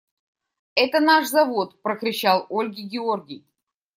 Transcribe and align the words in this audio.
–Это 0.75 0.99
наш 0.99 1.27
завод!– 1.27 1.79
прокричал 1.83 2.47
Ольге 2.49 2.81
Георгий. 2.81 3.45